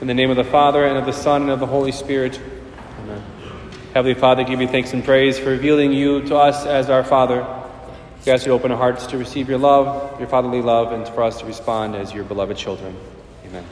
In 0.00 0.06
the 0.06 0.14
name 0.14 0.30
of 0.30 0.36
the 0.36 0.44
Father, 0.44 0.84
and 0.84 0.96
of 0.96 1.06
the 1.06 1.12
Son, 1.12 1.42
and 1.42 1.50
of 1.50 1.58
the 1.58 1.66
Holy 1.66 1.90
Spirit. 1.90 2.40
Amen. 3.00 3.20
Heavenly 3.94 4.14
Father, 4.14 4.44
give 4.44 4.60
you 4.60 4.68
thanks 4.68 4.92
and 4.92 5.04
praise 5.04 5.40
for 5.40 5.50
revealing 5.50 5.92
you 5.92 6.22
to 6.28 6.36
us 6.36 6.64
as 6.66 6.88
our 6.88 7.02
Father. 7.02 7.44
We 8.24 8.30
ask 8.30 8.46
you 8.46 8.50
to 8.50 8.54
open 8.54 8.70
our 8.70 8.78
hearts 8.78 9.08
to 9.08 9.18
receive 9.18 9.48
your 9.48 9.58
love, 9.58 10.20
your 10.20 10.28
fatherly 10.28 10.62
love, 10.62 10.92
and 10.92 11.04
for 11.08 11.24
us 11.24 11.40
to 11.40 11.46
respond 11.46 11.96
as 11.96 12.14
your 12.14 12.22
beloved 12.22 12.56
children. 12.56 12.96
Amen. 13.44 13.64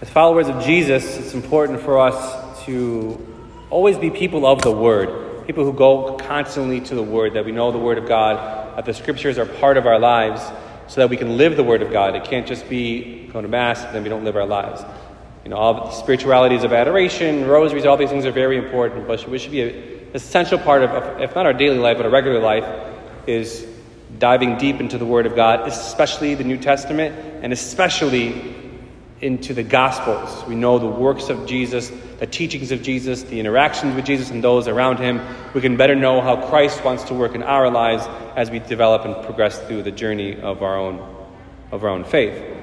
As 0.00 0.10
followers 0.10 0.48
of 0.48 0.64
Jesus, 0.64 1.18
it's 1.18 1.34
important 1.34 1.82
for 1.82 2.00
us 2.00 2.64
to 2.64 3.24
always 3.70 3.96
be 3.96 4.10
people 4.10 4.44
of 4.44 4.60
the 4.62 4.72
Word, 4.72 5.46
people 5.46 5.62
who 5.64 5.72
go 5.72 6.16
constantly 6.16 6.80
to 6.80 6.96
the 6.96 7.02
Word, 7.02 7.34
that 7.34 7.44
we 7.44 7.52
know 7.52 7.70
the 7.70 7.78
Word 7.78 7.98
of 7.98 8.08
God, 8.08 8.76
that 8.76 8.86
the 8.86 8.94
Scriptures 8.94 9.38
are 9.38 9.46
part 9.46 9.76
of 9.76 9.86
our 9.86 10.00
lives, 10.00 10.42
so 10.90 11.00
that 11.00 11.08
we 11.08 11.16
can 11.16 11.36
live 11.36 11.56
the 11.56 11.62
Word 11.62 11.82
of 11.82 11.92
God. 11.92 12.16
It 12.16 12.24
can't 12.24 12.48
just 12.48 12.68
be 12.68 13.28
going 13.32 13.44
to 13.44 13.48
Mass 13.48 13.84
and 13.84 13.94
then 13.94 14.02
we 14.02 14.08
don't 14.08 14.24
live 14.24 14.34
our 14.34 14.44
lives. 14.44 14.82
You 15.44 15.50
know, 15.50 15.56
all 15.56 15.74
the 15.74 15.90
spiritualities 15.92 16.64
of 16.64 16.72
adoration, 16.72 17.46
rosaries, 17.46 17.86
all 17.86 17.96
these 17.96 18.10
things 18.10 18.26
are 18.26 18.32
very 18.32 18.58
important, 18.58 19.06
but 19.06 19.24
we 19.28 19.38
should 19.38 19.52
be 19.52 19.62
an 19.62 20.10
essential 20.14 20.58
part 20.58 20.82
of, 20.82 21.20
if 21.20 21.32
not 21.36 21.46
our 21.46 21.52
daily 21.52 21.78
life, 21.78 21.96
but 21.96 22.06
our 22.06 22.10
regular 22.10 22.40
life, 22.40 22.64
is 23.28 23.64
diving 24.18 24.58
deep 24.58 24.80
into 24.80 24.98
the 24.98 25.06
Word 25.06 25.26
of 25.26 25.36
God, 25.36 25.68
especially 25.68 26.34
the 26.34 26.42
New 26.42 26.58
Testament, 26.58 27.14
and 27.44 27.52
especially 27.52 28.52
into 29.20 29.54
the 29.54 29.62
Gospels. 29.62 30.44
We 30.48 30.56
know 30.56 30.80
the 30.80 30.88
works 30.88 31.28
of 31.28 31.46
Jesus, 31.46 31.92
the 32.20 32.26
teachings 32.26 32.70
of 32.70 32.82
Jesus, 32.82 33.22
the 33.22 33.40
interactions 33.40 33.96
with 33.96 34.04
Jesus 34.04 34.30
and 34.30 34.44
those 34.44 34.68
around 34.68 34.98
him. 34.98 35.20
We 35.54 35.62
can 35.62 35.78
better 35.78 35.94
know 35.94 36.20
how 36.20 36.48
Christ 36.48 36.84
wants 36.84 37.04
to 37.04 37.14
work 37.14 37.34
in 37.34 37.42
our 37.42 37.70
lives 37.70 38.06
as 38.36 38.50
we 38.50 38.58
develop 38.58 39.06
and 39.06 39.24
progress 39.24 39.58
through 39.58 39.84
the 39.84 39.90
journey 39.90 40.38
of 40.38 40.62
our 40.62 40.78
own, 40.78 40.98
of 41.72 41.82
our 41.82 41.88
own 41.88 42.04
faith. 42.04 42.58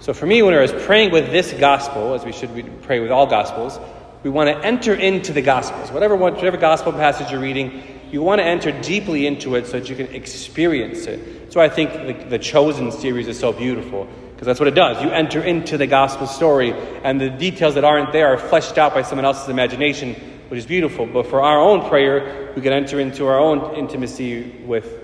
So 0.00 0.14
for 0.14 0.24
me, 0.24 0.42
when 0.42 0.54
I 0.54 0.62
was 0.62 0.72
praying 0.72 1.12
with 1.12 1.30
this 1.30 1.52
gospel, 1.52 2.14
as 2.14 2.24
we 2.24 2.32
should 2.32 2.82
pray 2.82 3.00
with 3.00 3.10
all 3.10 3.26
gospels, 3.26 3.78
we 4.22 4.30
want 4.30 4.48
to 4.48 4.66
enter 4.66 4.94
into 4.94 5.34
the 5.34 5.42
gospels. 5.42 5.92
Whatever, 5.92 6.16
whatever 6.16 6.56
gospel 6.56 6.92
passage 6.92 7.30
you're 7.30 7.40
reading, 7.40 7.82
you 8.10 8.22
want 8.22 8.40
to 8.40 8.44
enter 8.44 8.72
deeply 8.80 9.26
into 9.26 9.56
it 9.56 9.66
so 9.66 9.72
that 9.72 9.90
you 9.90 9.96
can 9.96 10.06
experience 10.14 11.04
it. 11.04 11.54
Why 11.54 11.66
I 11.66 11.68
think 11.68 11.92
the, 11.92 12.24
the 12.30 12.38
Chosen 12.38 12.90
series 12.90 13.28
is 13.28 13.38
so 13.38 13.52
beautiful 13.52 14.08
because 14.42 14.58
that's 14.58 14.60
what 14.60 14.66
it 14.66 14.74
does. 14.74 15.00
You 15.00 15.08
enter 15.10 15.40
into 15.40 15.78
the 15.78 15.86
gospel 15.86 16.26
story, 16.26 16.72
and 17.04 17.20
the 17.20 17.30
details 17.30 17.76
that 17.76 17.84
aren't 17.84 18.10
there 18.10 18.26
are 18.26 18.36
fleshed 18.36 18.76
out 18.76 18.92
by 18.92 19.02
someone 19.02 19.24
else's 19.24 19.48
imagination, 19.48 20.14
which 20.48 20.58
is 20.58 20.66
beautiful. 20.66 21.06
But 21.06 21.26
for 21.28 21.40
our 21.42 21.60
own 21.60 21.88
prayer, 21.88 22.52
we 22.56 22.60
can 22.60 22.72
enter 22.72 22.98
into 22.98 23.28
our 23.28 23.38
own 23.38 23.76
intimacy 23.76 24.50
with, 24.66 25.00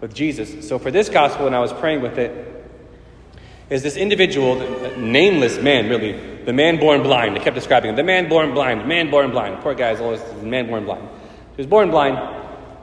with 0.00 0.12
Jesus. 0.12 0.66
So 0.66 0.80
for 0.80 0.90
this 0.90 1.08
gospel, 1.08 1.44
when 1.44 1.54
I 1.54 1.60
was 1.60 1.72
praying 1.72 2.02
with 2.02 2.18
it, 2.18 2.66
is 3.70 3.84
this 3.84 3.96
individual, 3.96 4.56
nameless 4.98 5.60
man, 5.60 5.88
really, 5.88 6.42
the 6.44 6.52
man 6.52 6.80
born 6.80 7.04
blind. 7.04 7.36
They 7.36 7.40
kept 7.40 7.54
describing 7.54 7.90
him 7.90 7.94
the 7.94 8.02
man 8.02 8.28
born 8.28 8.52
blind, 8.52 8.88
man 8.88 9.12
born 9.12 9.30
blind. 9.30 9.62
Poor 9.62 9.76
guy 9.76 9.92
is 9.92 10.00
always 10.00 10.20
the 10.24 10.42
man 10.42 10.66
born 10.66 10.86
blind. 10.86 11.08
He 11.54 11.58
was 11.58 11.68
born 11.68 11.92
blind, 11.92 12.16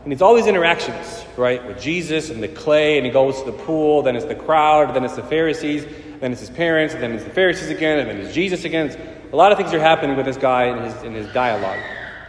and 0.09 0.13
it's 0.15 0.23
all 0.23 0.33
these 0.33 0.47
interactions, 0.47 1.23
right, 1.37 1.63
with 1.67 1.79
Jesus 1.79 2.31
and 2.31 2.41
the 2.41 2.47
clay, 2.47 2.97
and 2.97 3.05
he 3.05 3.11
goes 3.11 3.43
to 3.43 3.51
the 3.51 3.55
pool, 3.55 4.01
then 4.01 4.15
it's 4.15 4.25
the 4.25 4.33
crowd, 4.33 4.95
then 4.95 5.05
it's 5.05 5.15
the 5.15 5.21
Pharisees, 5.21 5.85
then 6.19 6.31
it's 6.31 6.41
his 6.41 6.49
parents, 6.49 6.95
then 6.95 7.11
it's 7.11 7.25
the 7.25 7.29
Pharisees 7.29 7.69
again, 7.69 7.99
and 7.99 8.09
then 8.09 8.17
it's 8.17 8.33
Jesus 8.33 8.65
again. 8.65 8.87
It's, 8.87 8.97
a 9.31 9.35
lot 9.35 9.51
of 9.51 9.59
things 9.59 9.71
are 9.71 9.79
happening 9.79 10.17
with 10.17 10.25
this 10.25 10.35
guy 10.35 10.63
in 10.63 10.83
his, 10.83 11.03
in 11.03 11.13
his 11.13 11.31
dialogue. 11.31 11.77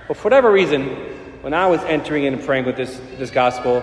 But 0.06 0.18
for 0.18 0.24
whatever 0.24 0.52
reason, 0.52 0.88
when 1.40 1.54
I 1.54 1.68
was 1.68 1.80
entering 1.84 2.24
in 2.24 2.34
and 2.34 2.44
praying 2.44 2.66
with 2.66 2.76
this, 2.76 3.00
this 3.16 3.30
gospel, 3.30 3.82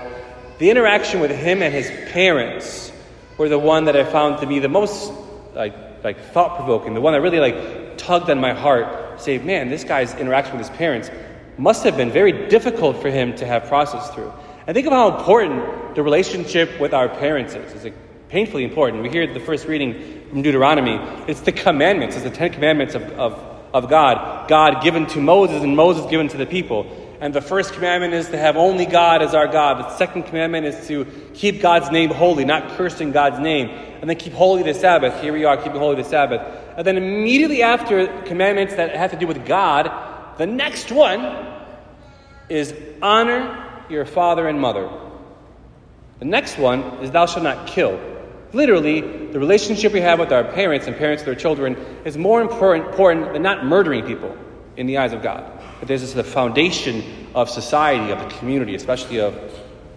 the 0.59 0.69
interaction 0.69 1.19
with 1.19 1.31
him 1.31 1.63
and 1.63 1.73
his 1.73 1.89
parents 2.11 2.91
were 3.39 3.49
the 3.49 3.57
one 3.57 3.85
that 3.85 3.95
I 3.95 4.03
found 4.03 4.41
to 4.41 4.45
be 4.45 4.59
the 4.59 4.69
most 4.69 5.11
like, 5.55 5.73
like 6.03 6.19
thought 6.33 6.55
provoking, 6.57 6.93
the 6.93 7.01
one 7.01 7.13
that 7.13 7.21
really 7.21 7.39
like 7.39 7.97
tugged 7.97 8.29
on 8.29 8.39
my 8.39 8.53
heart. 8.53 9.19
Say, 9.19 9.39
man, 9.39 9.69
this 9.69 9.83
guy's 9.83 10.13
interaction 10.13 10.55
with 10.55 10.67
his 10.67 10.77
parents 10.77 11.09
must 11.57 11.83
have 11.83 11.97
been 11.97 12.11
very 12.11 12.47
difficult 12.47 13.01
for 13.01 13.09
him 13.09 13.35
to 13.35 13.45
have 13.45 13.65
processed 13.65 14.13
through. 14.13 14.31
And 14.65 14.75
think 14.75 14.85
of 14.85 14.93
how 14.93 15.17
important 15.17 15.95
the 15.95 16.03
relationship 16.03 16.79
with 16.79 16.93
our 16.93 17.09
parents 17.09 17.55
is. 17.55 17.73
It's 17.73 17.83
like 17.83 17.95
painfully 18.29 18.63
important. 18.63 19.01
We 19.03 19.09
hear 19.09 19.31
the 19.31 19.39
first 19.39 19.67
reading 19.67 20.23
from 20.29 20.41
Deuteronomy. 20.41 20.99
It's 21.27 21.41
the 21.41 21.51
commandments, 21.51 22.15
it's 22.15 22.25
the 22.25 22.31
Ten 22.31 22.51
Commandments 22.51 22.93
of, 22.93 23.03
of, 23.13 23.33
of 23.73 23.89
God. 23.89 24.49
God 24.49 24.83
given 24.83 25.05
to 25.07 25.21
Moses 25.21 25.63
and 25.63 25.75
Moses 25.75 26.05
given 26.09 26.27
to 26.29 26.37
the 26.37 26.45
people. 26.45 27.05
And 27.19 27.33
the 27.33 27.41
first 27.41 27.73
commandment 27.73 28.13
is 28.13 28.29
to 28.29 28.37
have 28.37 28.57
only 28.57 28.85
God 28.85 29.23
as 29.23 29.33
our 29.33 29.47
God. 29.47 29.79
The 29.79 29.97
second 29.97 30.23
commandment 30.23 30.67
is 30.67 30.87
to 30.87 31.05
keep 31.33 31.61
God's 31.61 31.89
name 31.89 32.11
holy, 32.11 32.45
not 32.45 32.77
cursing 32.77 33.11
God's 33.11 33.39
name. 33.39 33.69
And 33.69 34.07
then 34.07 34.17
keep 34.17 34.33
holy 34.33 34.61
the 34.61 34.75
Sabbath. 34.75 35.19
Here 35.21 35.33
we 35.33 35.43
are, 35.43 35.57
keeping 35.57 35.79
holy 35.79 35.95
the 35.95 36.07
Sabbath. 36.07 36.41
And 36.77 36.85
then 36.85 36.95
immediately 36.97 37.63
after 37.63 38.05
commandments 38.23 38.75
that 38.75 38.95
have 38.95 39.11
to 39.11 39.17
do 39.17 39.25
with 39.25 39.47
God, 39.47 39.89
the 40.37 40.45
next 40.45 40.91
one 40.91 41.47
is 42.49 42.73
honor 43.01 43.83
your 43.89 44.05
father 44.05 44.47
and 44.47 44.59
mother. 44.59 44.89
The 46.19 46.25
next 46.25 46.57
one 46.57 46.81
is 47.01 47.11
thou 47.11 47.25
shalt 47.25 47.43
not 47.43 47.67
kill. 47.67 47.99
Literally, 48.53 49.01
the 49.27 49.39
relationship 49.39 49.93
we 49.93 50.01
have 50.01 50.19
with 50.19 50.31
our 50.31 50.43
parents 50.43 50.87
and 50.87 50.95
parents 50.95 51.21
of 51.21 51.25
their 51.25 51.35
children 51.35 51.75
is 52.05 52.17
more 52.17 52.41
important, 52.41 52.89
important 52.89 53.33
than 53.33 53.41
not 53.41 53.65
murdering 53.65 54.05
people 54.05 54.35
in 54.77 54.87
the 54.87 54.97
eyes 54.97 55.13
of 55.13 55.21
God. 55.21 55.51
But 55.79 55.87
this 55.87 56.01
is 56.01 56.13
the 56.13 56.23
foundation 56.23 57.03
of 57.35 57.49
society, 57.49 58.11
of 58.11 58.19
the 58.19 58.35
community, 58.37 58.73
especially 58.75 59.19
of, 59.19 59.37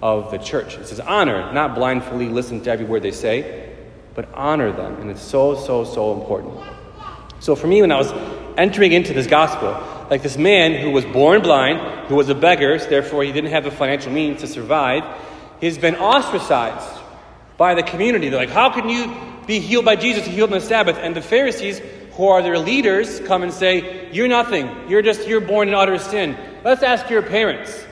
of 0.02 0.30
the 0.30 0.38
church. 0.38 0.76
It 0.76 0.86
says 0.86 1.00
honor, 1.00 1.52
not 1.52 1.74
blindly 1.74 2.28
listen 2.28 2.60
to 2.62 2.70
every 2.70 2.84
word 2.84 3.02
they 3.02 3.12
say, 3.12 3.76
but 4.14 4.28
honor 4.34 4.72
them. 4.72 4.96
And 5.00 5.10
it's 5.10 5.22
so, 5.22 5.54
so, 5.54 5.84
so 5.84 6.20
important. 6.20 6.60
So 7.38 7.54
for 7.54 7.66
me, 7.66 7.80
when 7.80 7.92
I 7.92 7.96
was 7.96 8.12
entering 8.58 8.92
into 8.92 9.14
this 9.14 9.26
gospel, 9.26 9.99
like 10.10 10.22
this 10.22 10.36
man 10.36 10.74
who 10.74 10.90
was 10.90 11.04
born 11.04 11.40
blind, 11.40 12.08
who 12.08 12.16
was 12.16 12.28
a 12.28 12.34
beggar, 12.34 12.78
so 12.80 12.90
therefore 12.90 13.22
he 13.22 13.32
didn't 13.32 13.52
have 13.52 13.62
the 13.62 13.70
financial 13.70 14.12
means 14.12 14.40
to 14.40 14.48
survive, 14.48 15.04
he's 15.60 15.78
been 15.78 15.94
ostracized 15.94 17.00
by 17.56 17.74
the 17.74 17.82
community. 17.84 18.28
They're 18.28 18.40
like, 18.40 18.50
How 18.50 18.70
can 18.70 18.88
you 18.88 19.14
be 19.46 19.60
healed 19.60 19.84
by 19.84 19.96
Jesus, 19.96 20.26
healed 20.26 20.52
on 20.52 20.58
the 20.58 20.66
Sabbath? 20.66 20.96
And 20.96 21.14
the 21.14 21.22
Pharisees, 21.22 21.80
who 22.14 22.26
are 22.26 22.42
their 22.42 22.58
leaders, 22.58 23.20
come 23.20 23.44
and 23.44 23.52
say, 23.52 24.10
You're 24.10 24.28
nothing. 24.28 24.68
You're 24.88 25.02
just, 25.02 25.28
you're 25.28 25.40
born 25.40 25.68
in 25.68 25.74
utter 25.74 25.98
sin. 25.98 26.36
Let's 26.64 26.82
ask 26.82 27.08
your 27.08 27.22
parents. 27.22 27.86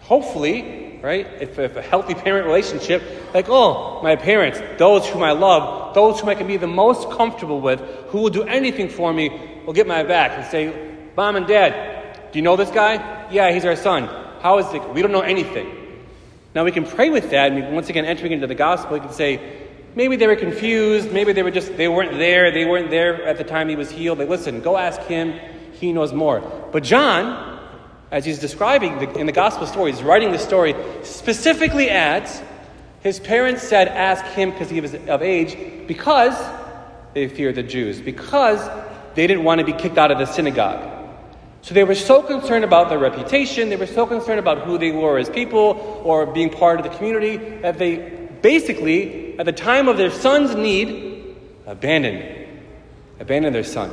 Hopefully, 0.00 1.00
right? 1.02 1.26
If, 1.40 1.58
if 1.58 1.76
a 1.76 1.82
healthy 1.82 2.14
parent 2.14 2.46
relationship, 2.46 3.02
like, 3.34 3.46
oh, 3.48 4.00
my 4.02 4.16
parents, 4.16 4.60
those 4.78 5.06
whom 5.08 5.22
I 5.22 5.32
love, 5.32 5.94
those 5.94 6.20
whom 6.20 6.28
I 6.28 6.34
can 6.34 6.46
be 6.46 6.56
the 6.56 6.66
most 6.66 7.10
comfortable 7.10 7.60
with, 7.60 7.80
who 8.08 8.22
will 8.22 8.30
do 8.30 8.44
anything 8.44 8.88
for 8.88 9.12
me, 9.12 9.28
will 9.66 9.74
get 9.74 9.86
my 9.86 10.02
back 10.02 10.32
and 10.38 10.50
say, 10.50 10.87
Mom 11.18 11.34
and 11.34 11.48
Dad, 11.48 12.30
do 12.30 12.38
you 12.38 12.44
know 12.44 12.54
this 12.54 12.70
guy? 12.70 13.26
Yeah, 13.32 13.50
he's 13.50 13.64
our 13.64 13.74
son. 13.74 14.04
How 14.40 14.58
is 14.58 14.72
it? 14.72 14.88
We 14.90 15.02
don't 15.02 15.10
know 15.10 15.20
anything. 15.20 15.66
Now 16.54 16.62
we 16.62 16.70
can 16.70 16.86
pray 16.86 17.10
with 17.10 17.30
that, 17.30 17.50
and 17.50 17.74
once 17.74 17.88
again, 17.88 18.04
entering 18.04 18.30
into 18.30 18.46
the 18.46 18.54
gospel, 18.54 18.92
we 18.92 19.00
can 19.00 19.10
say, 19.10 19.66
maybe 19.96 20.14
they 20.14 20.28
were 20.28 20.36
confused, 20.36 21.10
maybe 21.12 21.32
they 21.32 21.42
were 21.42 21.50
just, 21.50 21.76
they 21.76 21.88
weren't 21.88 22.18
there, 22.18 22.52
they 22.52 22.64
weren't 22.66 22.88
there 22.90 23.26
at 23.26 23.36
the 23.36 23.42
time 23.42 23.68
he 23.68 23.74
was 23.74 23.90
healed. 23.90 24.18
But 24.18 24.28
listen, 24.28 24.60
go 24.60 24.76
ask 24.76 25.00
him, 25.00 25.40
he 25.72 25.92
knows 25.92 26.12
more. 26.12 26.40
But 26.70 26.84
John, 26.84 27.58
as 28.12 28.24
he's 28.24 28.38
describing 28.38 29.00
the, 29.00 29.18
in 29.18 29.26
the 29.26 29.32
gospel 29.32 29.66
story, 29.66 29.90
he's 29.90 30.04
writing 30.04 30.30
the 30.30 30.38
story, 30.38 30.76
specifically 31.02 31.90
adds, 31.90 32.40
his 33.00 33.18
parents 33.18 33.64
said, 33.64 33.88
ask 33.88 34.24
him 34.36 34.52
because 34.52 34.70
he 34.70 34.80
was 34.80 34.94
of 34.94 35.22
age, 35.22 35.58
because 35.88 36.38
they 37.12 37.26
feared 37.26 37.56
the 37.56 37.64
Jews, 37.64 38.00
because 38.00 38.60
they 39.16 39.26
didn't 39.26 39.42
want 39.42 39.58
to 39.58 39.64
be 39.64 39.72
kicked 39.72 39.98
out 39.98 40.12
of 40.12 40.18
the 40.18 40.26
synagogue. 40.26 40.94
So 41.62 41.74
they 41.74 41.84
were 41.84 41.94
so 41.94 42.22
concerned 42.22 42.64
about 42.64 42.88
their 42.88 42.98
reputation, 42.98 43.68
they 43.68 43.76
were 43.76 43.86
so 43.86 44.06
concerned 44.06 44.38
about 44.38 44.58
who 44.58 44.78
they 44.78 44.90
were 44.90 45.18
as 45.18 45.28
people 45.28 46.02
or 46.04 46.24
being 46.26 46.50
part 46.50 46.78
of 46.80 46.90
the 46.90 46.96
community 46.96 47.36
that 47.36 47.78
they 47.78 47.96
basically, 48.42 49.38
at 49.38 49.46
the 49.46 49.52
time 49.52 49.88
of 49.88 49.96
their 49.96 50.10
son's 50.10 50.54
need, 50.54 51.36
abandoned. 51.66 52.46
Abandoned 53.20 53.54
their 53.54 53.64
son. 53.64 53.90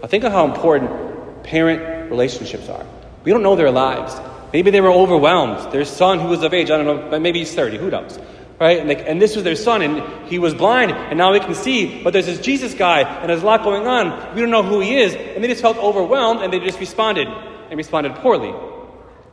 Now 0.00 0.08
think 0.08 0.24
of 0.24 0.32
how 0.32 0.46
important 0.46 1.44
parent 1.44 2.10
relationships 2.10 2.68
are. 2.68 2.84
We 3.24 3.32
don't 3.32 3.42
know 3.42 3.56
their 3.56 3.70
lives. 3.70 4.16
Maybe 4.52 4.70
they 4.70 4.80
were 4.80 4.92
overwhelmed. 4.92 5.72
Their 5.72 5.84
son, 5.84 6.20
who 6.20 6.28
was 6.28 6.42
of 6.42 6.54
age, 6.54 6.70
I 6.70 6.76
don't 6.78 6.86
know, 6.86 7.10
but 7.10 7.20
maybe 7.20 7.40
he's 7.40 7.54
30, 7.54 7.76
who 7.76 7.90
knows? 7.90 8.18
Right? 8.60 8.78
And, 8.78 8.90
and, 8.90 9.22
this 9.22 9.34
was 9.34 9.44
their 9.44 9.56
son, 9.56 9.82
and 9.82 10.28
he 10.28 10.38
was 10.38 10.54
blind, 10.54 10.90
and 10.90 11.18
now 11.18 11.32
he 11.32 11.40
can 11.40 11.54
see. 11.54 12.02
But 12.02 12.12
there's 12.12 12.26
this 12.26 12.40
Jesus 12.40 12.74
guy, 12.74 13.00
and 13.00 13.28
there's 13.28 13.42
a 13.42 13.46
lot 13.46 13.62
going 13.62 13.86
on. 13.86 14.34
We 14.34 14.40
don't 14.40 14.50
know 14.50 14.62
who 14.62 14.80
he 14.80 14.96
is, 14.96 15.14
and 15.14 15.42
they 15.42 15.48
just 15.48 15.62
felt 15.62 15.76
overwhelmed, 15.76 16.42
and 16.42 16.52
they 16.52 16.58
just 16.58 16.80
responded, 16.80 17.28
and 17.28 17.76
responded 17.76 18.14
poorly. 18.16 18.52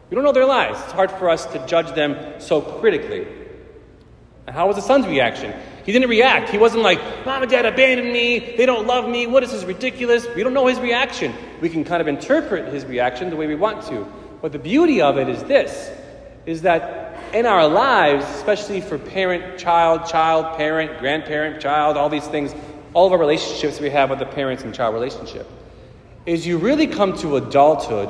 We 0.09 0.15
don't 0.15 0.23
know 0.23 0.31
their 0.31 0.45
lives. 0.45 0.79
It's 0.83 0.91
hard 0.91 1.11
for 1.11 1.29
us 1.29 1.45
to 1.47 1.65
judge 1.65 1.93
them 1.95 2.39
so 2.39 2.61
critically. 2.61 3.27
And 4.45 4.55
how 4.55 4.67
was 4.67 4.75
the 4.75 4.81
son's 4.81 5.07
reaction? 5.07 5.53
He 5.85 5.91
didn't 5.91 6.09
react. 6.09 6.49
He 6.49 6.57
wasn't 6.57 6.83
like, 6.83 6.99
Mom 7.25 7.41
and 7.41 7.49
Dad 7.49 7.65
abandoned 7.65 8.11
me. 8.11 8.39
They 8.39 8.65
don't 8.65 8.85
love 8.85 9.09
me. 9.09 9.27
What 9.27 9.43
is 9.43 9.51
this 9.51 9.63
ridiculous? 9.63 10.27
We 10.35 10.43
don't 10.43 10.53
know 10.53 10.67
his 10.67 10.79
reaction. 10.79 11.33
We 11.61 11.69
can 11.69 11.83
kind 11.83 12.01
of 12.01 12.07
interpret 12.07 12.73
his 12.73 12.85
reaction 12.85 13.29
the 13.29 13.35
way 13.35 13.47
we 13.47 13.55
want 13.55 13.85
to. 13.87 14.07
But 14.41 14.51
the 14.51 14.59
beauty 14.59 15.01
of 15.01 15.17
it 15.17 15.29
is 15.29 15.43
this 15.43 15.91
is 16.45 16.61
that 16.61 17.04
in 17.35 17.45
our 17.45 17.67
lives, 17.67 18.23
especially 18.29 18.79
for 18.79 18.97
parent, 18.97 19.59
child, 19.59 20.05
child, 20.07 20.55
parent, 20.57 20.97
grandparent, 20.99 21.61
child, 21.61 21.97
all 21.97 22.07
these 22.07 22.25
things, 22.27 22.55
all 22.93 23.07
of 23.07 23.11
our 23.11 23.19
relationships 23.19 23.77
we 23.81 23.89
have 23.89 24.09
with 24.09 24.19
the 24.19 24.25
parents 24.25 24.63
and 24.63 24.73
child 24.73 24.93
relationship, 24.93 25.45
is 26.25 26.47
you 26.47 26.57
really 26.57 26.87
come 26.87 27.15
to 27.17 27.35
adulthood 27.35 28.07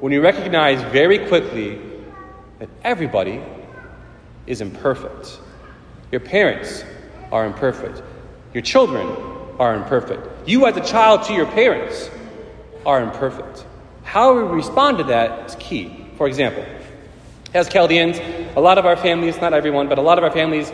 when 0.00 0.10
you 0.10 0.22
recognize 0.22 0.80
very 0.90 1.18
quickly 1.28 1.78
that 2.60 2.68
everybody 2.82 3.42
is 4.46 4.62
imperfect. 4.62 5.38
Your 6.10 6.22
parents 6.22 6.82
are 7.30 7.44
imperfect. 7.44 8.02
Your 8.54 8.62
children 8.62 9.06
are 9.58 9.74
imperfect. 9.74 10.48
You, 10.48 10.64
as 10.64 10.78
a 10.78 10.80
child 10.80 11.24
to 11.24 11.34
your 11.34 11.46
parents, 11.46 12.08
are 12.86 13.02
imperfect. 13.02 13.66
How 14.02 14.34
we 14.34 14.40
respond 14.44 14.96
to 14.96 15.04
that 15.04 15.50
is 15.50 15.56
key. 15.56 16.06
For 16.16 16.26
example, 16.26 16.64
as 17.54 17.68
Chaldeans, 17.68 18.18
a 18.54 18.60
lot 18.60 18.78
of 18.78 18.86
our 18.86 18.96
families, 18.96 19.40
not 19.40 19.54
everyone, 19.54 19.88
but 19.88 19.98
a 19.98 20.02
lot 20.02 20.18
of 20.18 20.24
our 20.24 20.30
families, 20.30 20.72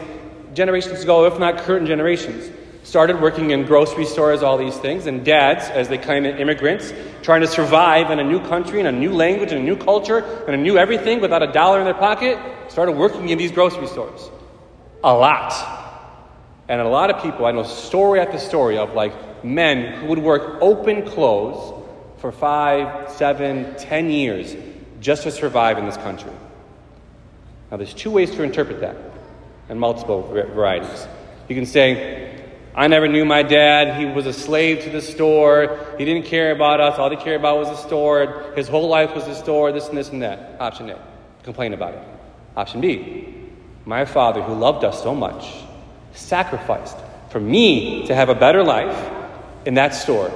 generations 0.54 1.02
ago, 1.02 1.24
if 1.26 1.38
not 1.38 1.58
current 1.58 1.86
generations, 1.86 2.50
started 2.82 3.20
working 3.20 3.50
in 3.50 3.64
grocery 3.64 4.04
stores, 4.04 4.42
all 4.42 4.58
these 4.58 4.76
things, 4.78 5.06
and 5.06 5.24
dads, 5.24 5.68
as 5.68 5.88
they 5.88 5.98
claim 5.98 6.24
it, 6.24 6.40
immigrants, 6.40 6.92
trying 7.22 7.40
to 7.40 7.46
survive 7.46 8.10
in 8.10 8.18
a 8.18 8.24
new 8.24 8.40
country, 8.40 8.80
in 8.80 8.86
a 8.86 8.92
new 8.92 9.12
language, 9.12 9.52
in 9.52 9.58
a 9.58 9.62
new 9.62 9.76
culture, 9.76 10.18
and 10.46 10.54
a 10.54 10.56
new 10.56 10.78
everything 10.78 11.20
without 11.20 11.42
a 11.42 11.52
dollar 11.52 11.78
in 11.78 11.84
their 11.84 11.94
pocket, 11.94 12.38
started 12.68 12.92
working 12.92 13.28
in 13.28 13.38
these 13.38 13.52
grocery 13.52 13.86
stores. 13.86 14.30
A 15.04 15.12
lot. 15.12 15.52
And 16.68 16.80
a 16.80 16.88
lot 16.88 17.10
of 17.10 17.22
people, 17.22 17.46
I 17.46 17.52
know 17.52 17.62
story 17.62 18.20
after 18.20 18.38
story 18.38 18.78
of 18.78 18.94
like 18.94 19.44
men 19.44 20.00
who 20.00 20.06
would 20.06 20.18
work 20.18 20.58
open 20.60 21.02
clothes 21.06 21.84
for 22.18 22.32
five, 22.32 23.10
seven, 23.12 23.76
ten 23.76 24.10
years 24.10 24.56
just 25.00 25.22
to 25.22 25.30
survive 25.30 25.78
in 25.78 25.84
this 25.84 25.96
country. 25.98 26.32
Now, 27.70 27.76
there's 27.76 27.94
two 27.94 28.10
ways 28.10 28.30
to 28.32 28.42
interpret 28.42 28.80
that, 28.80 28.96
and 29.68 29.78
multiple 29.78 30.22
varieties. 30.22 31.06
You 31.48 31.54
can 31.54 31.66
say, 31.66 32.42
I 32.74 32.86
never 32.86 33.08
knew 33.08 33.24
my 33.24 33.42
dad. 33.42 33.98
He 33.98 34.06
was 34.06 34.26
a 34.26 34.32
slave 34.32 34.84
to 34.84 34.90
the 34.90 35.02
store. 35.02 35.84
He 35.98 36.04
didn't 36.04 36.26
care 36.26 36.52
about 36.52 36.80
us. 36.80 36.98
All 36.98 37.10
he 37.10 37.16
cared 37.16 37.40
about 37.40 37.58
was 37.58 37.68
the 37.68 37.76
store. 37.76 38.52
His 38.54 38.68
whole 38.68 38.88
life 38.88 39.14
was 39.14 39.24
the 39.24 39.34
store, 39.34 39.72
this 39.72 39.88
and 39.88 39.98
this 39.98 40.10
and 40.10 40.22
that. 40.22 40.56
Option 40.60 40.88
A. 40.90 40.98
Complain 41.42 41.74
about 41.74 41.94
it. 41.94 42.02
Option 42.56 42.80
B. 42.80 43.34
My 43.84 44.04
father, 44.04 44.42
who 44.42 44.54
loved 44.54 44.84
us 44.84 45.02
so 45.02 45.14
much, 45.14 45.64
sacrificed 46.12 46.96
for 47.30 47.40
me 47.40 48.06
to 48.06 48.14
have 48.14 48.28
a 48.28 48.34
better 48.34 48.62
life 48.62 49.10
in 49.64 49.74
that 49.74 49.94
store, 49.94 50.30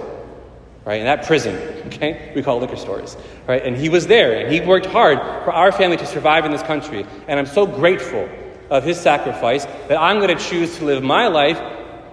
right? 0.84 1.00
In 1.00 1.06
that 1.06 1.24
prison, 1.26 1.56
okay? 1.86 2.32
We 2.34 2.42
call 2.42 2.58
liquor 2.58 2.76
stores, 2.76 3.16
right? 3.46 3.62
And 3.64 3.76
he 3.76 3.88
was 3.88 4.06
there 4.06 4.38
and 4.38 4.52
he 4.52 4.60
worked 4.60 4.86
hard 4.86 5.18
for 5.18 5.52
our 5.52 5.72
family 5.72 5.96
to 5.98 6.06
survive 6.06 6.44
in 6.44 6.50
this 6.50 6.62
country. 6.62 7.06
And 7.28 7.38
I'm 7.38 7.46
so 7.46 7.66
grateful 7.66 8.28
of 8.70 8.84
his 8.84 8.98
sacrifice 8.98 9.64
that 9.64 10.00
I'm 10.00 10.18
going 10.18 10.36
to 10.36 10.42
choose 10.42 10.78
to 10.78 10.84
live 10.84 11.02
my 11.02 11.28
life 11.28 11.60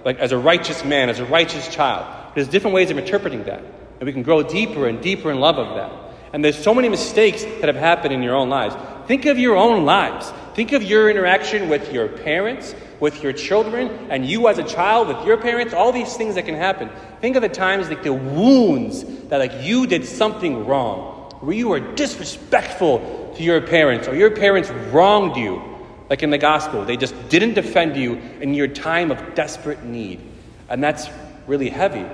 like 0.05 0.19
as 0.19 0.31
a 0.31 0.37
righteous 0.37 0.83
man, 0.83 1.09
as 1.09 1.19
a 1.19 1.25
righteous 1.25 1.73
child. 1.73 2.05
There's 2.35 2.47
different 2.47 2.75
ways 2.75 2.91
of 2.91 2.97
interpreting 2.97 3.43
that. 3.45 3.63
And 3.99 4.05
we 4.05 4.13
can 4.13 4.23
grow 4.23 4.43
deeper 4.43 4.87
and 4.87 5.01
deeper 5.01 5.31
in 5.31 5.39
love 5.39 5.57
of 5.57 5.75
that. 5.75 5.91
And 6.31 6.45
there's 6.45 6.61
so 6.61 6.73
many 6.73 6.89
mistakes 6.89 7.43
that 7.43 7.65
have 7.65 7.75
happened 7.75 8.13
in 8.13 8.21
your 8.21 8.35
own 8.35 8.49
lives. 8.49 8.75
Think 9.07 9.25
of 9.25 9.39
your 9.39 9.57
own 9.57 9.83
lives. 9.85 10.31
Think 10.59 10.73
of 10.73 10.83
your 10.83 11.09
interaction 11.09 11.69
with 11.69 11.93
your 11.93 12.09
parents, 12.09 12.75
with 12.99 13.23
your 13.23 13.31
children, 13.31 13.87
and 14.09 14.25
you 14.25 14.49
as 14.49 14.57
a 14.57 14.63
child 14.63 15.07
with 15.07 15.25
your 15.25 15.37
parents, 15.37 15.73
all 15.73 15.93
these 15.93 16.17
things 16.17 16.35
that 16.35 16.43
can 16.43 16.55
happen. 16.55 16.89
Think 17.21 17.37
of 17.37 17.41
the 17.41 17.47
times 17.47 17.87
like 17.87 18.03
the 18.03 18.11
wounds 18.11 19.05
that 19.29 19.37
like 19.37 19.53
you 19.61 19.87
did 19.87 20.03
something 20.03 20.65
wrong, 20.65 21.31
where 21.39 21.55
you 21.55 21.69
were 21.69 21.79
disrespectful 21.79 23.33
to 23.37 23.41
your 23.41 23.61
parents, 23.61 24.09
or 24.09 24.15
your 24.17 24.31
parents 24.31 24.69
wronged 24.91 25.37
you, 25.37 25.63
like 26.09 26.23
in 26.23 26.29
the 26.29 26.37
gospel, 26.37 26.83
they 26.83 26.97
just 26.97 27.15
didn't 27.29 27.53
defend 27.53 27.95
you 27.95 28.15
in 28.41 28.53
your 28.53 28.67
time 28.67 29.11
of 29.11 29.35
desperate 29.35 29.85
need. 29.85 30.19
And 30.67 30.83
that's 30.83 31.07
really 31.47 31.69
heavy. 31.69 32.05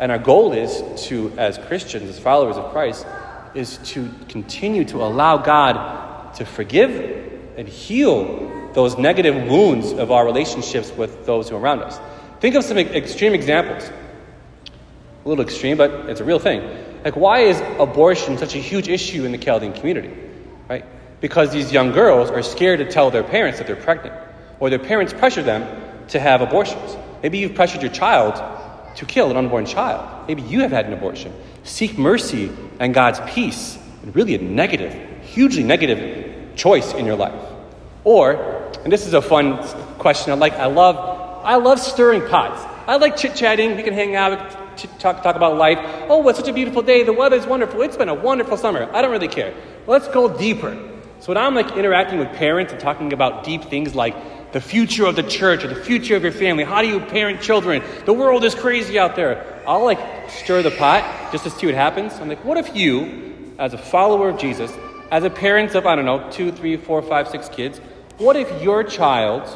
And 0.00 0.10
our 0.10 0.18
goal 0.18 0.52
is 0.52 0.82
to, 1.06 1.32
as 1.36 1.58
Christians, 1.58 2.10
as 2.10 2.18
followers 2.18 2.56
of 2.56 2.72
Christ, 2.72 3.06
is 3.54 3.78
to 3.92 4.10
continue 4.28 4.84
to 4.86 5.04
allow 5.04 5.36
God 5.36 6.34
to 6.34 6.44
forgive 6.44 7.30
and 7.56 7.68
heal 7.68 8.70
those 8.72 8.98
negative 8.98 9.48
wounds 9.48 9.92
of 9.92 10.10
our 10.10 10.24
relationships 10.24 10.92
with 10.92 11.26
those 11.26 11.48
who 11.48 11.56
are 11.56 11.60
around 11.60 11.82
us. 11.82 11.98
Think 12.40 12.54
of 12.56 12.64
some 12.64 12.78
extreme 12.78 13.34
examples. 13.34 13.88
A 15.24 15.28
little 15.28 15.44
extreme, 15.44 15.76
but 15.76 16.08
it's 16.10 16.20
a 16.20 16.24
real 16.24 16.38
thing. 16.38 16.62
Like, 17.04 17.16
why 17.16 17.40
is 17.40 17.60
abortion 17.78 18.38
such 18.38 18.54
a 18.54 18.58
huge 18.58 18.88
issue 18.88 19.24
in 19.24 19.32
the 19.32 19.38
Chaldean 19.38 19.72
community? 19.72 20.12
Right? 20.68 20.84
because 21.24 21.50
these 21.52 21.72
young 21.72 21.90
girls 21.92 22.30
are 22.30 22.42
scared 22.42 22.80
to 22.80 22.84
tell 22.84 23.10
their 23.10 23.22
parents 23.22 23.56
that 23.56 23.66
they're 23.66 23.76
pregnant, 23.76 24.14
or 24.60 24.68
their 24.68 24.78
parents 24.78 25.10
pressure 25.14 25.42
them 25.42 25.64
to 26.08 26.20
have 26.20 26.42
abortions. 26.42 26.98
Maybe 27.22 27.38
you've 27.38 27.54
pressured 27.54 27.80
your 27.80 27.90
child 27.90 28.34
to 28.96 29.06
kill 29.06 29.30
an 29.30 29.38
unborn 29.38 29.64
child. 29.64 30.28
Maybe 30.28 30.42
you 30.42 30.60
have 30.60 30.70
had 30.70 30.84
an 30.84 30.92
abortion. 30.92 31.32
Seek 31.62 31.96
mercy 31.96 32.52
and 32.78 32.92
God's 32.92 33.20
peace, 33.32 33.78
and 34.02 34.14
really 34.14 34.34
a 34.34 34.38
negative, 34.38 34.92
hugely 35.22 35.62
negative 35.62 36.33
choice 36.56 36.94
in 36.94 37.06
your 37.06 37.16
life. 37.16 37.40
Or, 38.04 38.70
and 38.84 38.92
this 38.92 39.06
is 39.06 39.14
a 39.14 39.22
fun 39.22 39.58
question. 39.98 40.32
I 40.32 40.36
like. 40.36 40.54
I 40.54 40.66
love. 40.66 40.96
I 41.44 41.56
love 41.56 41.78
stirring 41.78 42.26
pots. 42.28 42.62
I 42.86 42.96
like 42.96 43.16
chit 43.16 43.34
chatting. 43.34 43.76
We 43.76 43.82
can 43.82 43.94
hang 43.94 44.14
out, 44.14 44.78
talk, 44.98 45.22
talk 45.22 45.36
about 45.36 45.56
life. 45.56 45.78
Oh, 46.08 46.26
it's 46.28 46.38
such 46.38 46.48
a 46.48 46.52
beautiful 46.52 46.82
day. 46.82 47.02
The 47.02 47.12
weather's 47.12 47.46
wonderful. 47.46 47.82
It's 47.82 47.96
been 47.96 48.08
a 48.08 48.14
wonderful 48.14 48.56
summer. 48.56 48.90
I 48.92 49.02
don't 49.02 49.10
really 49.10 49.28
care. 49.28 49.54
Let's 49.86 50.08
go 50.08 50.36
deeper. 50.36 50.74
So 51.20 51.28
when 51.28 51.38
I'm 51.38 51.54
like 51.54 51.76
interacting 51.76 52.18
with 52.18 52.28
parents 52.32 52.72
and 52.72 52.80
talking 52.80 53.12
about 53.12 53.44
deep 53.44 53.64
things 53.64 53.94
like 53.94 54.14
the 54.52 54.60
future 54.60 55.06
of 55.06 55.16
the 55.16 55.22
church 55.22 55.64
or 55.64 55.68
the 55.68 55.82
future 55.82 56.16
of 56.16 56.22
your 56.22 56.32
family, 56.32 56.64
how 56.64 56.82
do 56.82 56.88
you 56.88 57.00
parent 57.00 57.40
children? 57.40 57.82
The 58.04 58.12
world 58.12 58.44
is 58.44 58.54
crazy 58.54 58.98
out 58.98 59.16
there. 59.16 59.62
I'll 59.66 59.84
like 59.84 59.98
stir 60.30 60.62
the 60.62 60.70
pot 60.70 61.32
just 61.32 61.44
to 61.44 61.50
see 61.50 61.66
what 61.66 61.74
happens. 61.74 62.12
I'm 62.14 62.28
like, 62.28 62.44
what 62.44 62.58
if 62.58 62.76
you, 62.76 63.54
as 63.58 63.72
a 63.72 63.78
follower 63.78 64.28
of 64.28 64.38
Jesus, 64.38 64.70
as 65.14 65.22
a 65.22 65.30
parent 65.30 65.76
of, 65.76 65.86
I 65.86 65.94
don't 65.94 66.06
know, 66.06 66.28
two, 66.32 66.50
three, 66.50 66.76
four, 66.76 67.00
five, 67.00 67.28
six 67.28 67.48
kids, 67.48 67.78
what 68.18 68.34
if 68.34 68.60
your 68.60 68.82
child 68.82 69.48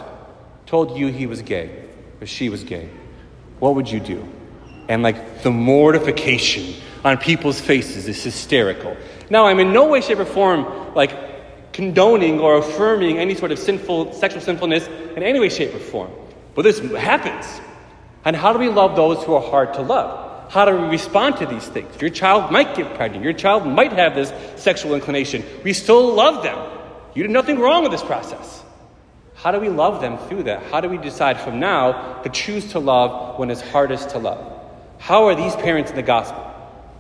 told 0.67 0.97
you 0.97 1.09
he 1.09 1.27
was 1.27 1.43
gay 1.43 1.85
or 2.21 2.29
she 2.29 2.49
was 2.49 2.63
gay? 2.63 2.89
What 3.59 3.75
would 3.75 3.91
you 3.91 3.99
do? 3.99 4.25
And 4.89 5.03
like 5.03 5.43
the 5.43 5.51
mortification 5.51 6.81
on 7.05 7.19
people's 7.19 7.61
faces 7.61 8.07
is 8.07 8.23
hysterical. 8.23 8.97
Now, 9.31 9.47
I'm 9.47 9.59
in 9.59 9.73
no 9.73 9.89
way, 9.89 10.01
shape, 10.01 10.21
or 10.21 10.25
form 10.25 10.95
like 10.95 11.73
condoning 11.73 12.39
or 12.39 12.59
affirming 12.59 13.19
any 13.19 13.35
sort 13.35 13.51
of 13.51 13.59
sinful, 13.59 14.13
sexual 14.13 14.41
sinfulness 14.41 14.87
in 15.17 15.25
any 15.25 15.41
way, 15.41 15.49
shape, 15.49 15.75
or 15.75 15.81
form. 15.81 16.13
But 16.55 16.63
this 16.63 16.79
happens. 16.79 17.61
And 18.25 18.37
how 18.37 18.53
do 18.53 18.61
we 18.61 18.69
love 18.69 18.95
those 18.95 19.25
who 19.25 19.35
are 19.35 19.43
hard 19.43 19.75
to 19.75 19.83
love? 19.83 20.28
How 20.51 20.65
we 20.71 20.89
respond 20.89 21.37
to 21.39 21.47
these 21.47 21.67
things? 21.67 22.01
Your 22.01 22.11
child 22.11 22.51
might 22.51 22.75
get 22.75 22.95
pregnant. 22.95 23.23
Your 23.23 23.35
child 23.35 23.67
might 23.67 23.93
have 23.93 24.15
this 24.15 24.33
sexual 24.61 24.95
inclination. 24.95 25.45
We 25.63 25.75
still 25.75 26.15
love 26.15 26.43
them. 26.43 26.59
You 27.15 27.23
did 27.23 27.33
nothing 27.33 27.59
wrong 27.59 27.83
with 27.83 27.93
this 27.93 28.03
process. 28.03 28.63
How 29.35 29.53
do 29.53 29.61
we 29.61 29.69
love 29.69 30.01
them 30.01 30.19
through 30.19 30.45
that? 30.45 30.63
How 30.65 30.81
do 30.81 30.89
we 30.89 30.99
decide 30.99 31.41
from 31.41 31.61
now 31.61 32.23
to 32.23 32.29
choose 32.31 32.73
to 32.73 32.79
love 32.79 33.39
when 33.39 33.51
it's 33.51 33.61
hardest 33.61 34.11
to 34.11 34.19
love? 34.19 34.61
How 34.99 35.29
are 35.29 35.35
these 35.35 35.55
parents 35.57 35.91
in 35.91 35.97
the 35.97 36.03
gospel? 36.03 36.43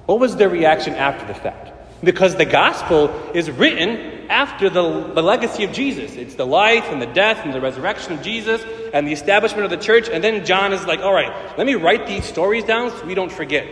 What 0.07 0.21
was 0.21 0.37
their 0.37 0.49
reaction 0.49 0.95
after 0.95 1.27
the 1.27 1.35
fact? 1.35 1.73
Because 2.05 2.37
the 2.37 2.45
gospel 2.45 3.09
is 3.35 3.51
written 3.51 4.29
after 4.31 4.71
the, 4.71 5.13
the 5.15 5.23
legacy 5.23 5.65
of 5.65 5.73
Jesus. 5.73 6.15
It's 6.15 6.37
the 6.37 6.47
life 6.47 6.85
and 6.85 7.03
the 7.03 7.07
death 7.07 7.45
and 7.45 7.53
the 7.53 7.61
resurrection 7.61 8.13
of 8.13 8.23
Jesus 8.23 8.63
and 8.93 9.07
the 9.07 9.13
establishment 9.13 9.65
of 9.65 9.71
the 9.71 9.77
church. 9.77 10.09
And 10.09 10.23
then 10.23 10.45
John 10.45 10.73
is 10.73 10.85
like, 10.87 11.01
all 11.01 11.13
right, 11.13 11.57
let 11.59 11.67
me 11.67 11.75
write 11.75 12.07
these 12.07 12.25
stories 12.25 12.65
down 12.65 12.91
so 12.91 13.05
we 13.07 13.15
don't 13.15 13.33
forget. 13.33 13.67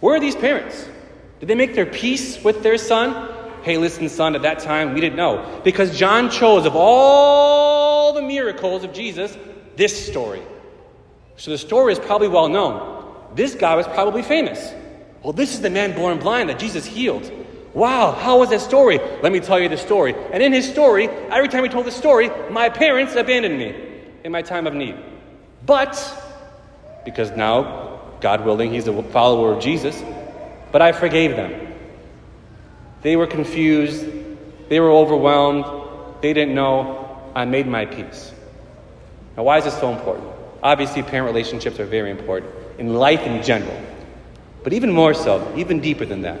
Where 0.00 0.16
are 0.16 0.20
these 0.20 0.36
parents? 0.36 0.88
Did 1.40 1.48
they 1.48 1.54
make 1.54 1.74
their 1.74 1.86
peace 1.86 2.42
with 2.42 2.62
their 2.62 2.78
son? 2.78 3.36
Hey, 3.62 3.76
listen, 3.76 4.08
son, 4.08 4.34
at 4.34 4.42
that 4.42 4.60
time, 4.60 4.94
we 4.94 5.00
didn't 5.00 5.16
know. 5.16 5.60
Because 5.64 5.96
John 5.96 6.30
chose, 6.30 6.64
of 6.64 6.74
all 6.74 8.12
the 8.14 8.22
miracles 8.22 8.84
of 8.84 8.92
Jesus, 8.92 9.36
this 9.76 10.06
story. 10.06 10.42
So 11.36 11.50
the 11.50 11.58
story 11.58 11.92
is 11.92 11.98
probably 11.98 12.28
well 12.28 12.48
known. 12.48 13.14
This 13.34 13.54
guy 13.54 13.74
was 13.74 13.86
probably 13.86 14.22
famous. 14.22 14.72
Well, 15.22 15.32
this 15.34 15.52
is 15.52 15.60
the 15.60 15.70
man 15.70 15.94
born 15.94 16.18
blind 16.18 16.48
that 16.48 16.58
Jesus 16.58 16.86
healed. 16.86 17.30
Wow, 17.74 18.12
how 18.12 18.38
was 18.38 18.50
that 18.50 18.60
story? 18.60 18.98
Let 19.22 19.30
me 19.30 19.40
tell 19.40 19.60
you 19.60 19.68
the 19.68 19.76
story. 19.76 20.14
And 20.32 20.42
in 20.42 20.52
his 20.52 20.68
story, 20.68 21.08
every 21.08 21.48
time 21.48 21.62
he 21.62 21.68
told 21.68 21.86
the 21.86 21.92
story, 21.92 22.30
my 22.50 22.68
parents 22.68 23.14
abandoned 23.14 23.58
me 23.58 23.89
in 24.24 24.32
my 24.32 24.42
time 24.42 24.66
of 24.66 24.74
need. 24.74 24.96
But, 25.64 25.96
because 27.04 27.30
now, 27.32 28.00
God 28.20 28.44
willing, 28.44 28.72
he's 28.72 28.86
a 28.86 29.02
follower 29.02 29.52
of 29.54 29.62
Jesus, 29.62 30.02
but 30.72 30.82
I 30.82 30.92
forgave 30.92 31.36
them. 31.36 31.72
They 33.02 33.16
were 33.16 33.26
confused, 33.26 34.06
they 34.68 34.80
were 34.80 34.90
overwhelmed, 34.90 35.64
they 36.20 36.32
didn't 36.32 36.54
know. 36.54 36.96
I 37.34 37.44
made 37.44 37.66
my 37.66 37.86
peace. 37.86 38.32
Now, 39.36 39.44
why 39.44 39.58
is 39.58 39.64
this 39.64 39.78
so 39.78 39.92
important? 39.92 40.26
Obviously, 40.62 41.02
parent 41.02 41.26
relationships 41.26 41.78
are 41.80 41.86
very 41.86 42.10
important 42.10 42.52
in 42.78 42.94
life 42.94 43.20
in 43.22 43.42
general. 43.42 43.80
But 44.62 44.72
even 44.72 44.90
more 44.90 45.14
so, 45.14 45.54
even 45.56 45.80
deeper 45.80 46.04
than 46.04 46.22
that. 46.22 46.40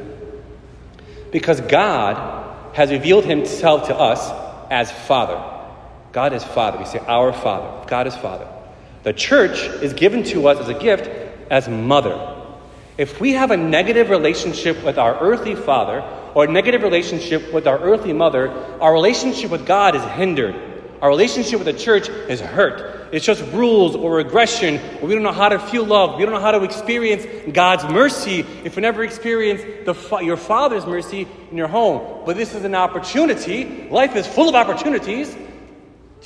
Because 1.30 1.60
God 1.60 2.74
has 2.74 2.90
revealed 2.90 3.24
himself 3.24 3.86
to 3.86 3.94
us 3.94 4.30
as 4.70 4.90
Father. 4.90 5.59
God 6.12 6.32
is 6.32 6.44
Father. 6.44 6.78
We 6.78 6.84
say, 6.84 6.98
Our 7.06 7.32
Father. 7.32 7.86
God 7.88 8.06
is 8.06 8.16
Father. 8.16 8.48
The 9.02 9.12
church 9.12 9.58
is 9.82 9.92
given 9.92 10.24
to 10.24 10.48
us 10.48 10.58
as 10.58 10.68
a 10.68 10.78
gift 10.78 11.08
as 11.50 11.68
Mother. 11.68 12.36
If 12.98 13.20
we 13.20 13.32
have 13.32 13.50
a 13.50 13.56
negative 13.56 14.10
relationship 14.10 14.84
with 14.84 14.98
our 14.98 15.18
earthly 15.20 15.54
father 15.54 16.04
or 16.34 16.44
a 16.44 16.48
negative 16.48 16.82
relationship 16.82 17.52
with 17.52 17.66
our 17.66 17.78
earthly 17.78 18.12
mother, 18.12 18.50
our 18.80 18.92
relationship 18.92 19.50
with 19.50 19.66
God 19.66 19.96
is 19.96 20.02
hindered. 20.02 20.54
Our 21.00 21.08
relationship 21.08 21.60
with 21.60 21.64
the 21.64 21.82
church 21.82 22.10
is 22.10 22.42
hurt. 22.42 23.08
It's 23.10 23.24
just 23.24 23.42
rules 23.52 23.96
or 23.96 24.16
regression. 24.16 24.78
Or 25.00 25.08
we 25.08 25.14
don't 25.14 25.22
know 25.22 25.32
how 25.32 25.48
to 25.48 25.58
feel 25.58 25.86
love. 25.86 26.18
We 26.18 26.24
don't 26.24 26.34
know 26.34 26.40
how 26.40 26.50
to 26.50 26.62
experience 26.62 27.24
God's 27.50 27.84
mercy 27.84 28.40
if 28.64 28.76
we 28.76 28.82
never 28.82 29.02
experience 29.02 29.62
the, 29.86 30.18
your 30.18 30.36
Father's 30.36 30.84
mercy 30.84 31.26
in 31.50 31.56
your 31.56 31.68
home. 31.68 32.24
But 32.26 32.36
this 32.36 32.54
is 32.54 32.64
an 32.64 32.74
opportunity. 32.74 33.88
Life 33.88 34.14
is 34.14 34.26
full 34.26 34.50
of 34.50 34.54
opportunities 34.54 35.34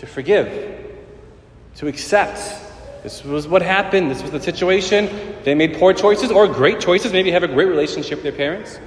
to 0.04 0.10
forgive, 0.10 0.84
to 1.76 1.86
accept. 1.88 2.38
This 3.02 3.24
was 3.24 3.48
what 3.48 3.62
happened. 3.62 4.10
This 4.10 4.22
was 4.22 4.30
the 4.30 4.40
situation. 4.40 5.08
They 5.44 5.54
made 5.54 5.78
poor 5.78 5.94
choices 5.94 6.30
or 6.30 6.46
great 6.46 6.80
choices. 6.80 7.12
Maybe 7.12 7.30
have 7.30 7.42
a 7.42 7.48
great 7.48 7.68
relationship 7.68 8.16
with 8.16 8.22
their 8.22 8.32
parents. 8.32 8.78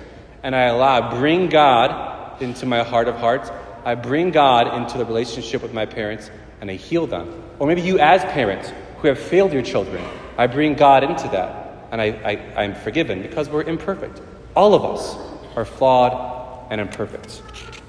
And 0.44 0.56
I 0.56 0.64
allow, 0.66 1.20
bring 1.20 1.50
God 1.50 2.42
into 2.42 2.68
my 2.68 2.84
heart 2.84 3.08
of 3.08 3.16
hearts. 3.16 3.50
I 3.84 3.96
bring 3.96 4.30
God 4.32 4.76
into 4.80 4.98
the 4.98 5.06
relationship 5.06 5.64
with 5.64 5.74
my 5.74 5.86
parents 5.88 6.30
and 6.62 6.70
I 6.70 6.76
heal 6.76 7.08
them. 7.08 7.44
Or 7.58 7.68
maybe 7.68 7.82
you, 7.82 8.00
as 8.00 8.24
parents 8.26 8.72
who 9.00 9.08
have 9.08 9.18
failed 9.18 9.54
your 9.54 9.64
children, 9.64 10.04
I 10.38 10.46
bring 10.46 10.76
God 10.76 11.04
into 11.04 11.28
that 11.30 11.88
and 11.92 12.00
I, 12.00 12.08
I, 12.08 12.64
I'm 12.64 12.76
forgiven 12.76 13.24
because 13.24 13.50
we're 13.50 13.64
imperfect. 13.64 14.22
All 14.56 14.76
of 14.76 14.86
us 14.86 15.16
are 15.56 15.66
flawed 15.66 16.72
and 16.72 16.80
imperfect. 16.80 17.42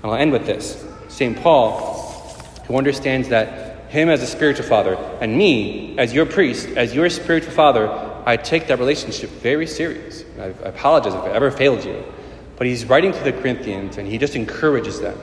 And 0.02 0.12
I'll 0.12 0.18
end 0.18 0.32
with 0.32 0.46
this 0.46 0.86
St. 1.08 1.36
Paul, 1.36 1.97
who 2.68 2.76
understands 2.76 3.30
that 3.30 3.90
him 3.90 4.10
as 4.10 4.22
a 4.22 4.26
spiritual 4.26 4.66
father 4.66 4.94
and 5.20 5.36
me 5.36 5.98
as 5.98 6.12
your 6.12 6.26
priest, 6.26 6.68
as 6.76 6.94
your 6.94 7.08
spiritual 7.08 7.52
father, 7.52 7.88
I 8.26 8.36
take 8.36 8.66
that 8.68 8.78
relationship 8.78 9.30
very 9.30 9.66
serious. 9.66 10.24
I, 10.38 10.52
apologize 10.68 11.14
if 11.14 11.20
I 11.22 11.30
ever 11.30 11.50
failed 11.50 11.84
you. 11.84 12.04
But 12.56 12.66
he's 12.66 12.84
writing 12.84 13.12
to 13.12 13.24
the 13.24 13.32
Corinthians 13.32 13.96
and 13.96 14.06
he 14.06 14.18
just 14.18 14.36
encourages 14.36 15.00
them. 15.00 15.18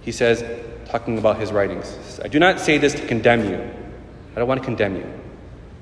He 0.00 0.12
says, 0.12 0.42
talking 0.86 1.18
about 1.18 1.38
his 1.38 1.52
writings, 1.52 2.18
I 2.24 2.28
do 2.28 2.38
not 2.38 2.58
say 2.58 2.78
this 2.78 2.94
to 2.94 3.06
condemn 3.06 3.44
you. 3.44 3.58
I 4.34 4.38
don't 4.38 4.48
want 4.48 4.60
to 4.60 4.64
condemn 4.64 4.96
you. 4.96 5.06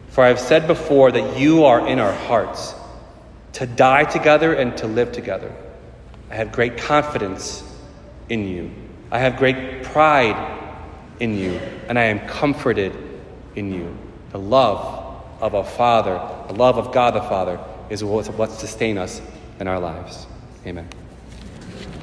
For 0.08 0.24
I 0.24 0.28
have 0.28 0.40
said 0.40 0.66
before 0.66 1.12
that 1.12 1.38
you 1.38 1.64
are 1.64 1.86
in 1.86 2.00
our 2.00 2.12
hearts, 2.12 2.74
to 3.52 3.66
die 3.66 4.04
together 4.04 4.54
and 4.54 4.76
to 4.78 4.86
live 4.86 5.12
together. 5.12 5.54
I 6.30 6.34
have 6.34 6.52
great 6.52 6.78
confidence 6.78 7.62
in 8.28 8.46
you. 8.48 8.70
I 9.10 9.18
have 9.20 9.36
great 9.36 9.84
pride 9.84 10.58
in 11.20 11.36
you, 11.36 11.52
and 11.88 11.98
I 11.98 12.04
am 12.04 12.20
comforted 12.28 12.96
in 13.56 13.72
you. 13.72 13.96
The 14.30 14.38
love 14.38 15.22
of 15.40 15.54
our 15.54 15.64
Father, 15.64 16.20
the 16.48 16.54
love 16.54 16.78
of 16.78 16.92
God 16.92 17.14
the 17.14 17.22
Father, 17.22 17.58
is 17.90 18.04
what 18.04 18.50
sustains 18.50 18.98
us 18.98 19.22
in 19.60 19.66
our 19.66 19.80
lives. 19.80 20.26
Amen. 20.66 20.88